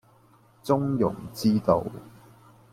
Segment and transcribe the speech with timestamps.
[0.63, 1.85] 中庸之道